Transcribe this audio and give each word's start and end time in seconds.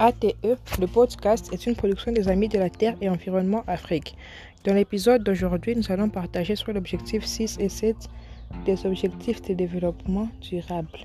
ATE, 0.00 0.34
le 0.80 0.86
podcast, 0.88 1.50
est 1.52 1.66
une 1.66 1.76
production 1.76 2.10
des 2.10 2.28
Amis 2.28 2.48
de 2.48 2.58
la 2.58 2.68
Terre 2.68 2.96
et 3.00 3.08
Environnement 3.08 3.62
Afrique. 3.68 4.16
Dans 4.64 4.74
l'épisode 4.74 5.22
d'aujourd'hui, 5.22 5.76
nous 5.76 5.92
allons 5.92 6.08
partager 6.08 6.56
sur 6.56 6.72
l'objectif 6.72 7.24
6 7.24 7.58
et 7.60 7.68
7 7.68 7.96
des 8.66 8.86
objectifs 8.86 9.40
de 9.42 9.54
développement 9.54 10.28
durable. 10.40 10.98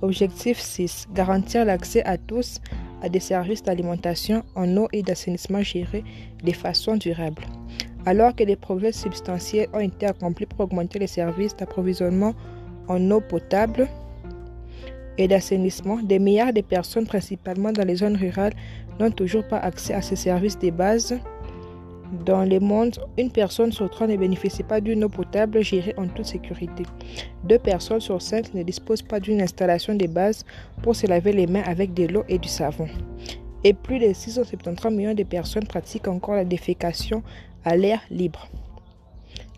Objectif 0.00 0.58
6. 0.58 1.08
Garantir 1.12 1.66
l'accès 1.66 2.02
à 2.04 2.16
tous 2.16 2.60
à 3.02 3.10
des 3.10 3.20
services 3.20 3.62
d'alimentation 3.62 4.42
en 4.54 4.74
eau 4.78 4.88
et 4.92 5.02
d'assainissement 5.02 5.62
gérés 5.62 6.04
de 6.42 6.52
façon 6.52 6.96
durable. 6.96 7.42
Alors 8.06 8.34
que 8.34 8.44
des 8.44 8.56
progrès 8.56 8.92
substantiels 8.92 9.68
ont 9.74 9.80
été 9.80 10.06
accomplis 10.06 10.46
pour 10.46 10.60
augmenter 10.60 10.98
les 10.98 11.06
services 11.06 11.56
d'approvisionnement 11.56 12.32
en 12.88 13.10
eau 13.10 13.20
potable, 13.20 13.86
et 15.18 15.28
d'assainissement, 15.28 15.96
des 16.02 16.18
milliards 16.18 16.52
de 16.52 16.60
personnes, 16.60 17.06
principalement 17.06 17.72
dans 17.72 17.86
les 17.86 17.96
zones 17.96 18.16
rurales, 18.16 18.54
n'ont 18.98 19.10
toujours 19.10 19.46
pas 19.46 19.58
accès 19.58 19.94
à 19.94 20.02
ces 20.02 20.16
services 20.16 20.58
de 20.58 20.70
base. 20.70 21.18
Dans 22.26 22.44
le 22.44 22.60
monde, 22.60 22.98
une 23.16 23.30
personne 23.30 23.72
sur 23.72 23.88
trois 23.88 24.06
ne 24.06 24.16
bénéficie 24.16 24.62
pas 24.62 24.80
d'une 24.82 25.04
eau 25.04 25.08
potable 25.08 25.62
gérée 25.62 25.94
en 25.96 26.06
toute 26.08 26.26
sécurité. 26.26 26.84
Deux 27.44 27.58
personnes 27.58 28.00
sur 28.00 28.20
cinq 28.20 28.52
ne 28.52 28.62
disposent 28.62 29.02
pas 29.02 29.18
d'une 29.18 29.40
installation 29.40 29.94
de 29.94 30.06
base 30.06 30.44
pour 30.82 30.94
se 30.94 31.06
laver 31.06 31.32
les 31.32 31.46
mains 31.46 31.62
avec 31.64 31.94
de 31.94 32.06
l'eau 32.06 32.24
et 32.28 32.38
du 32.38 32.48
savon. 32.48 32.86
Et 33.64 33.72
plus 33.72 33.98
de 33.98 34.12
673 34.12 34.92
millions 34.92 35.14
de 35.14 35.22
personnes 35.22 35.66
pratiquent 35.66 36.08
encore 36.08 36.34
la 36.34 36.44
défécation 36.44 37.22
à 37.64 37.76
l'air 37.76 38.00
libre. 38.10 38.48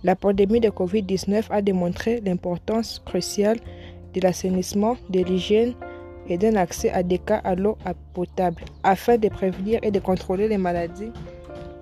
La 0.04 0.14
pandémie 0.14 0.60
de 0.60 0.68
COVID-19 0.68 1.44
a 1.48 1.62
démontré 1.62 2.20
l'importance 2.20 3.02
cruciale 3.04 3.58
de 4.14 4.20
l'assainissement, 4.20 4.96
de 5.10 5.20
l'hygiène 5.20 5.74
et 6.28 6.38
d'un 6.38 6.56
accès 6.56 6.90
adéquat 6.90 7.40
à 7.44 7.54
l'eau 7.54 7.76
potable 8.14 8.62
afin 8.82 9.18
de 9.18 9.28
prévenir 9.28 9.80
et 9.82 9.90
de 9.90 9.98
contrôler 9.98 10.48
les 10.48 10.58
maladies. 10.58 11.12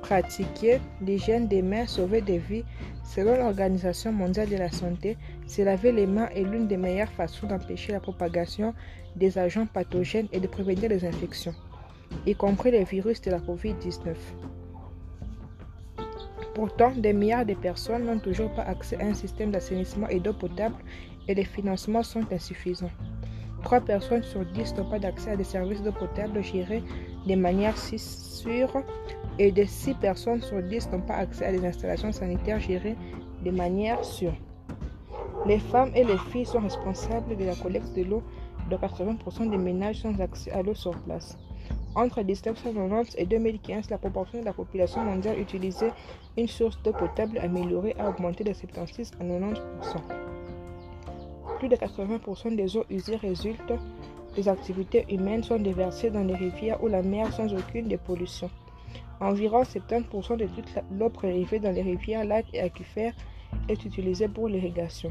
Pratiquer 0.00 0.80
l'hygiène 1.00 1.47
des 1.47 1.62
mains, 1.62 1.86
sauver 1.86 2.20
des 2.22 2.39
vies. 2.39 2.64
Selon 3.05 3.36
l'Organisation 3.36 4.11
mondiale 4.11 4.48
de 4.48 4.56
la 4.56 4.70
santé, 4.70 5.16
se 5.47 5.62
laver 5.62 5.92
les 5.92 6.06
mains 6.06 6.28
est 6.34 6.42
l'une 6.42 6.66
des 6.66 6.77
meilleures 6.77 7.11
façons 7.11 7.47
d'empêcher 7.47 7.92
la 7.92 8.00
propagation 8.00 8.74
des 9.17 9.39
agents 9.39 9.67
pathogènes 9.67 10.28
et 10.33 10.41
de 10.41 10.46
prévenir 10.46 10.89
les 10.89 11.05
infections, 11.05 11.55
y 12.27 12.34
compris 12.34 12.70
les 12.70 12.84
virus 12.84 13.20
de 13.20 13.30
la 13.30 13.39
COVID-19. 13.39 14.14
Pourtant, 16.55 16.92
des 16.96 17.12
milliards 17.12 17.46
de 17.46 17.55
personnes 17.55 18.05
n'ont 18.05 18.19
toujours 18.19 18.50
pas 18.52 18.62
accès 18.62 19.00
à 19.00 19.06
un 19.06 19.14
système 19.14 19.50
d'assainissement 19.50 20.08
et 20.08 20.20
d'eau 20.20 20.33
potable 20.34 20.77
et 21.28 21.34
les 21.34 21.44
financements 21.44 22.02
sont 22.02 22.24
insuffisants. 22.32 22.90
Trois 23.62 23.80
personnes 23.80 24.24
sur 24.24 24.44
dix 24.44 24.74
n'ont 24.74 24.88
pas 24.88 24.98
d'accès 24.98 25.30
à 25.30 25.36
des 25.36 25.44
services 25.44 25.82
d'eau 25.82 25.92
potable 25.92 26.42
gérés 26.42 26.82
de 27.26 27.34
manière 27.36 27.76
sûre 27.78 28.72
et 29.38 29.52
de 29.52 29.64
six 29.64 29.94
personnes 29.94 30.42
sur 30.42 30.60
dix 30.62 30.90
n'ont 30.90 31.00
pas 31.00 31.14
accès 31.14 31.46
à 31.46 31.52
des 31.52 31.64
installations 31.64 32.12
sanitaires 32.12 32.60
gérées 32.60 32.96
de 33.44 33.50
manière 33.50 34.04
sûre. 34.04 34.34
Les 35.46 35.58
femmes 35.58 35.92
et 35.94 36.04
les 36.04 36.18
filles 36.30 36.46
sont 36.46 36.60
responsables 36.60 37.36
de 37.36 37.44
la 37.44 37.54
collecte 37.54 37.94
de 37.94 38.02
l'eau 38.02 38.22
de 38.70 38.76
80% 38.76 39.50
des 39.50 39.58
ménages 39.58 40.00
sans 40.02 40.20
accès 40.20 40.50
à 40.50 40.62
l'eau 40.62 40.74
sur 40.74 40.96
place. 41.02 41.36
Entre 41.94 42.22
1990 42.22 43.16
et 43.18 43.26
2015, 43.26 43.90
la 43.90 43.98
proportion 43.98 44.40
de 44.40 44.44
la 44.44 44.52
population 44.52 45.04
mondiale 45.04 45.38
utilisait 45.38 45.92
une 46.38 46.48
source 46.48 46.80
d'eau 46.82 46.92
potable 46.92 47.38
améliorée 47.38 47.94
a 47.98 48.08
augmenté 48.08 48.44
de 48.44 48.52
76 48.52 49.12
à 49.20 49.24
90%. 49.24 50.31
Plus 51.62 51.68
de 51.68 51.77
80% 51.77 52.56
des 52.56 52.77
eaux 52.77 52.84
usées 52.91 53.14
résultent 53.14 53.78
des 54.34 54.48
activités 54.48 55.05
humaines 55.08 55.44
sont 55.44 55.60
déversées 55.60 56.10
dans 56.10 56.24
les 56.24 56.34
rivières 56.34 56.82
ou 56.82 56.88
la 56.88 57.02
mer 57.02 57.32
sans 57.32 57.55
aucune 57.55 57.86
dépollution. 57.86 58.50
Environ 59.20 59.62
70% 59.62 60.38
de 60.38 60.46
toute 60.46 60.67
l'eau 60.90 61.08
prélevée 61.08 61.61
dans 61.61 61.70
les 61.70 61.83
rivières, 61.83 62.24
lacs 62.24 62.52
et 62.52 62.58
aquifères 62.58 63.14
est 63.68 63.84
utilisée 63.84 64.27
pour 64.27 64.48
l'irrigation. 64.48 65.11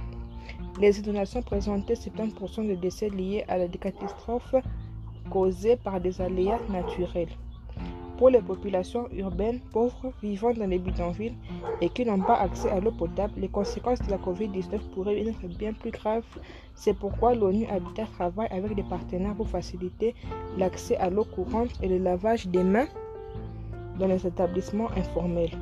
Les 0.82 1.00
inondations 1.00 1.42
présentaient 1.42 1.94
70% 1.94 2.68
de 2.68 2.76
décès 2.76 3.08
liés 3.08 3.46
à 3.48 3.58
la 3.58 3.70
catastrophe 3.70 4.56
causées 5.30 5.78
par 5.78 6.02
des 6.02 6.20
aléas 6.20 6.60
naturels. 6.68 7.30
Pour 8.22 8.30
les 8.30 8.42
populations 8.44 9.08
urbaines 9.14 9.60
pauvres 9.74 10.14
vivant 10.22 10.54
dans 10.54 10.68
les 10.68 10.78
bidonvilles 10.78 11.34
et 11.82 11.90
qui 11.90 12.06
n'ont 12.06 12.22
pas 12.22 12.36
accès 12.36 12.70
à 12.70 12.80
l'eau 12.80 12.92
potable, 12.92 13.34
les 13.36 13.48
conséquences 13.48 13.98
de 13.98 14.12
la 14.12 14.20
COVID-19 14.20 14.78
pourraient 14.94 15.28
être 15.28 15.48
bien 15.58 15.74
plus 15.74 15.90
graves. 15.90 16.38
C'est 16.76 16.94
pourquoi 16.94 17.34
l'ONU 17.34 17.66
Habitat 17.66 18.06
travaille 18.14 18.48
avec 18.52 18.76
des 18.76 18.84
partenaires 18.84 19.34
pour 19.34 19.50
faciliter 19.50 20.14
l'accès 20.56 20.98
à 20.98 21.10
l'eau 21.10 21.24
courante 21.24 21.72
et 21.82 21.88
le 21.88 21.98
lavage 21.98 22.46
des 22.46 22.64
mains 22.64 22.86
dans 23.98 24.06
les 24.06 24.28
établissements 24.28 24.92
informels. 24.96 25.58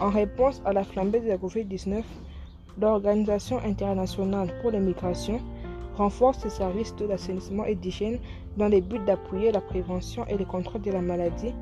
En 0.00 0.10
réponse 0.10 0.60
à 0.64 0.72
la 0.72 0.82
flambée 0.82 1.20
de 1.20 1.28
la 1.28 1.36
COVID-19, 1.36 2.02
l'Organisation 2.80 3.58
internationale 3.58 4.52
pour 4.62 4.72
les 4.72 4.80
migrations 4.80 5.40
renforce 5.96 6.38
ses 6.38 6.50
services 6.50 6.94
d'assainissement 6.96 7.64
et 7.64 7.74
d'hygiène 7.74 8.18
dans 8.56 8.68
le 8.68 8.80
but 8.80 9.04
d'appuyer 9.04 9.52
la 9.52 9.60
prévention 9.60 10.26
et 10.26 10.36
le 10.36 10.44
contrôle 10.44 10.82
de 10.82 10.90
la 10.90 11.00
maladie. 11.00 11.54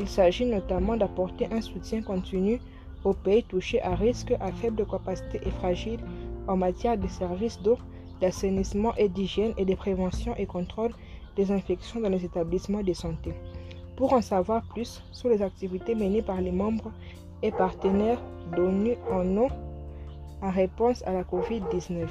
Il 0.00 0.08
s'agit 0.08 0.44
notamment 0.44 0.96
d'apporter 0.96 1.46
un 1.52 1.60
soutien 1.60 2.02
continu 2.02 2.60
aux 3.04 3.14
pays 3.14 3.44
touchés 3.44 3.82
à 3.82 3.94
risque, 3.94 4.34
à 4.40 4.52
faible 4.52 4.84
capacité 4.86 5.40
et 5.46 5.50
fragiles 5.50 6.00
en 6.48 6.56
matière 6.56 6.98
de 6.98 7.08
services 7.08 7.60
d'eau, 7.62 7.78
d'assainissement 8.20 8.94
et 8.96 9.08
d'hygiène 9.08 9.54
et 9.56 9.64
de 9.64 9.74
prévention 9.74 10.34
et 10.36 10.46
contrôle 10.46 10.92
des 11.36 11.50
infections 11.52 12.00
dans 12.00 12.08
les 12.08 12.24
établissements 12.24 12.82
de 12.82 12.92
santé. 12.92 13.34
Pour 13.96 14.12
en 14.12 14.22
savoir 14.22 14.62
plus 14.74 15.02
sur 15.12 15.28
les 15.28 15.42
activités 15.42 15.94
menées 15.94 16.22
par 16.22 16.40
les 16.40 16.52
membres 16.52 16.90
et 17.42 17.50
partenaires 17.50 18.20
d'ONU 18.54 18.94
en 19.10 19.36
eau 19.36 19.48
en 20.42 20.50
réponse 20.50 21.02
à 21.06 21.12
la 21.12 21.22
COVID-19. 21.22 22.06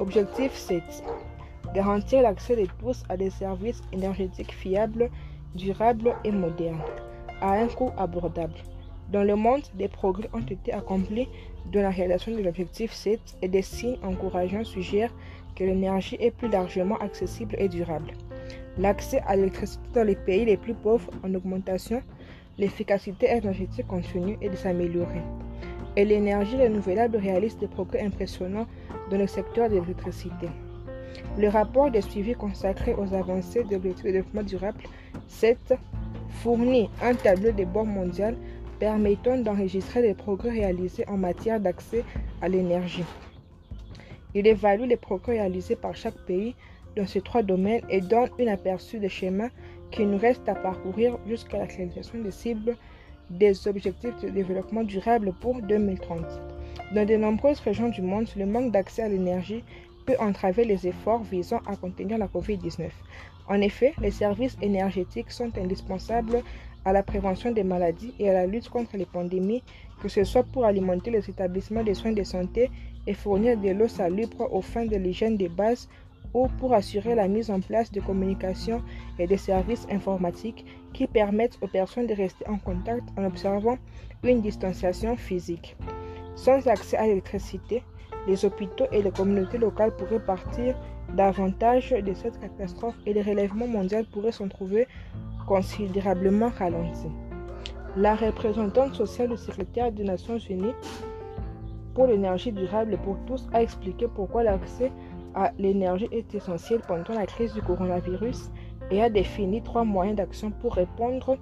Objectif 0.00 0.54
7. 0.54 0.82
Garantir 1.74 2.22
l'accès 2.22 2.54
de 2.54 2.66
tous 2.78 3.02
à 3.08 3.16
des 3.16 3.30
services 3.30 3.82
énergétiques 3.92 4.52
fiables, 4.52 5.10
durables 5.56 6.14
et 6.22 6.30
modernes, 6.30 6.80
à 7.40 7.54
un 7.54 7.66
coût 7.66 7.90
abordable. 7.96 8.54
Dans 9.10 9.24
le 9.24 9.34
monde, 9.34 9.62
des 9.74 9.88
progrès 9.88 10.30
ont 10.32 10.46
été 10.46 10.72
accomplis 10.72 11.28
dans 11.72 11.82
la 11.82 11.90
réalisation 11.90 12.32
de 12.32 12.42
l'objectif 12.42 12.92
7 12.92 13.18
et 13.42 13.48
des 13.48 13.62
signes 13.62 13.98
encourageants 14.04 14.64
suggèrent 14.64 15.12
que 15.56 15.64
l'énergie 15.64 16.16
est 16.20 16.30
plus 16.30 16.48
largement 16.48 16.98
accessible 16.98 17.56
et 17.58 17.68
durable. 17.68 18.12
L'accès 18.78 19.20
à 19.26 19.34
l'électricité 19.34 19.82
dans 19.94 20.04
les 20.04 20.14
pays 20.14 20.44
les 20.44 20.56
plus 20.56 20.74
pauvres 20.74 21.10
en 21.24 21.34
augmentation, 21.34 22.02
l'efficacité 22.56 23.26
énergétique 23.30 23.88
continue 23.88 24.38
et 24.40 24.48
de 24.48 24.56
s'améliorer. 24.56 25.22
Et 25.98 26.04
l'énergie 26.04 26.56
renouvelable 26.56 27.16
réalise 27.16 27.58
des 27.58 27.66
progrès 27.66 28.02
impressionnants 28.02 28.68
dans 29.10 29.18
le 29.18 29.26
secteur 29.26 29.68
de 29.68 29.80
l'électricité. 29.80 30.46
Le 31.36 31.48
rapport 31.48 31.90
de 31.90 32.00
suivi 32.00 32.34
consacré 32.34 32.94
aux 32.94 33.12
avancées 33.12 33.64
de 33.64 33.72
l'objectif 33.72 34.04
de 34.04 34.12
développement 34.12 34.44
durable 34.44 34.80
7 35.26 35.74
fournit 36.28 36.88
un 37.02 37.14
tableau 37.14 37.50
de 37.50 37.64
bord 37.64 37.84
mondial 37.84 38.36
permettant 38.78 39.38
d'enregistrer 39.38 40.02
les 40.02 40.14
progrès 40.14 40.50
réalisés 40.50 41.04
en 41.08 41.16
matière 41.16 41.58
d'accès 41.58 42.04
à 42.40 42.48
l'énergie. 42.48 43.04
Il 44.36 44.46
évalue 44.46 44.86
les 44.86 44.96
progrès 44.96 45.40
réalisés 45.40 45.74
par 45.74 45.96
chaque 45.96 46.24
pays 46.26 46.54
dans 46.96 47.08
ces 47.08 47.22
trois 47.22 47.42
domaines 47.42 47.82
et 47.90 48.00
donne 48.02 48.28
un 48.38 48.46
aperçu 48.46 49.00
des 49.00 49.08
schémas 49.08 49.50
qui 49.90 50.06
nous 50.06 50.18
reste 50.18 50.48
à 50.48 50.54
parcourir 50.54 51.18
jusqu'à 51.26 51.58
la 51.58 51.64
réalisation 51.64 52.20
des 52.20 52.30
cibles 52.30 52.76
des 53.30 53.68
objectifs 53.68 54.20
de 54.22 54.28
développement 54.28 54.84
durable 54.84 55.32
pour 55.40 55.60
2030. 55.62 56.24
Dans 56.94 57.06
de 57.06 57.16
nombreuses 57.16 57.60
régions 57.60 57.88
du 57.88 58.02
monde, 58.02 58.28
le 58.36 58.46
manque 58.46 58.72
d'accès 58.72 59.02
à 59.02 59.08
l'énergie 59.08 59.62
peut 60.06 60.16
entraver 60.20 60.64
les 60.64 60.86
efforts 60.86 61.22
visant 61.22 61.60
à 61.66 61.76
contenir 61.76 62.16
la 62.16 62.26
COVID-19. 62.26 62.88
En 63.48 63.60
effet, 63.60 63.92
les 64.00 64.10
services 64.10 64.56
énergétiques 64.62 65.30
sont 65.30 65.50
indispensables 65.58 66.42
à 66.84 66.92
la 66.92 67.02
prévention 67.02 67.50
des 67.50 67.64
maladies 67.64 68.14
et 68.18 68.30
à 68.30 68.32
la 68.32 68.46
lutte 68.46 68.70
contre 68.70 68.96
les 68.96 69.04
pandémies, 69.04 69.62
que 70.00 70.08
ce 70.08 70.24
soit 70.24 70.44
pour 70.44 70.64
alimenter 70.64 71.10
les 71.10 71.28
établissements 71.28 71.82
de 71.82 71.92
soins 71.92 72.12
de 72.12 72.22
santé 72.22 72.70
et 73.06 73.14
fournir 73.14 73.58
de 73.58 73.70
l'eau 73.70 73.88
salubre 73.88 74.48
aux 74.52 74.62
fins 74.62 74.86
de 74.86 74.96
l'hygiène 74.96 75.36
des 75.36 75.48
bases 75.48 75.88
ou 76.34 76.48
pour 76.58 76.74
assurer 76.74 77.14
la 77.14 77.28
mise 77.28 77.50
en 77.50 77.60
place 77.60 77.90
de 77.92 78.00
communications 78.00 78.82
et 79.18 79.26
de 79.26 79.36
services 79.36 79.86
informatiques 79.90 80.64
qui 80.92 81.06
permettent 81.06 81.58
aux 81.62 81.68
personnes 81.68 82.06
de 82.06 82.14
rester 82.14 82.46
en 82.48 82.58
contact 82.58 83.04
en 83.16 83.24
observant 83.24 83.78
une 84.22 84.40
distanciation 84.40 85.16
physique. 85.16 85.76
Sans 86.36 86.66
accès 86.68 86.96
à 86.96 87.06
l'électricité, 87.06 87.82
les 88.26 88.44
hôpitaux 88.44 88.86
et 88.92 89.02
les 89.02 89.10
communautés 89.10 89.58
locales 89.58 89.96
pourraient 89.96 90.24
partir 90.24 90.76
davantage 91.14 91.90
de 91.90 92.14
cette 92.14 92.38
catastrophe 92.40 92.96
et 93.06 93.14
le 93.14 93.22
relèvement 93.22 93.66
mondial 93.66 94.04
pourrait 94.04 94.32
s'en 94.32 94.48
trouver 94.48 94.86
considérablement 95.46 96.50
ralenti. 96.58 97.08
La 97.96 98.14
représentante 98.14 98.94
sociale 98.94 99.30
du 99.30 99.36
secrétaire 99.36 99.90
des 99.90 100.04
Nations 100.04 100.38
Unies 100.38 100.74
pour 101.94 102.06
l'énergie 102.06 102.52
durable 102.52 102.98
pour 103.02 103.16
tous 103.26 103.48
a 103.52 103.62
expliqué 103.62 104.06
pourquoi 104.06 104.44
l'accès 104.44 104.92
l'énergie 105.58 106.08
est 106.10 106.34
essentiel 106.34 106.80
pendant 106.86 107.14
la 107.14 107.26
crise 107.26 107.52
du 107.54 107.62
coronavirus 107.62 108.50
et 108.90 109.02
a 109.02 109.10
défini 109.10 109.62
trois 109.62 109.84
moyens 109.84 110.16
d'action 110.16 110.50
pour 110.50 110.74
répondre 110.74 111.36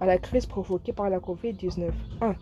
à 0.00 0.06
la 0.06 0.18
crise 0.18 0.46
provoquée 0.46 0.92
par 0.92 1.10
la 1.10 1.18
COVID-19. 1.18 1.90
1. 2.20 2.34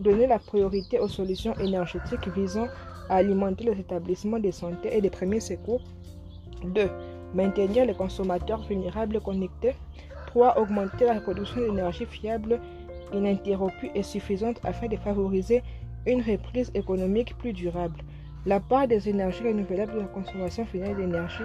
Donner 0.00 0.26
la 0.26 0.38
priorité 0.38 1.00
aux 1.00 1.08
solutions 1.08 1.54
énergétiques 1.58 2.28
visant 2.28 2.68
à 3.08 3.16
alimenter 3.16 3.64
les 3.64 3.80
établissements 3.80 4.38
de 4.38 4.50
santé 4.50 4.96
et 4.96 5.00
les 5.00 5.10
premiers 5.10 5.40
secours. 5.40 5.82
2. 6.64 6.88
Maintenir 7.34 7.86
les 7.86 7.94
consommateurs 7.94 8.62
vulnérables 8.62 9.20
connectés. 9.20 9.74
3. 10.26 10.58
Augmenter 10.58 11.06
la 11.06 11.20
production 11.20 11.60
d'énergie 11.60 12.06
fiable, 12.06 12.60
ininterrompue 13.12 13.90
et 13.94 14.02
suffisante 14.02 14.60
afin 14.64 14.86
de 14.86 14.96
favoriser 14.96 15.62
une 16.06 16.22
reprise 16.22 16.70
économique 16.74 17.36
plus 17.38 17.52
durable. 17.52 17.98
La 18.46 18.60
part 18.60 18.88
des 18.88 19.08
énergies 19.08 19.48
renouvelables 19.48 19.92
de 19.92 19.98
la 20.00 20.06
consommation 20.08 20.64
finale 20.64 20.96
d'énergie 20.96 21.42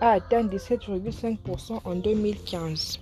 a 0.00 0.10
atteint 0.10 0.44
17,5% 0.44 1.80
en 1.84 1.94
2015. 1.96 2.98